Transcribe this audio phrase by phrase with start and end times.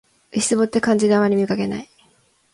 [0.31, 1.87] 牛蒡って漢字であまり見かけない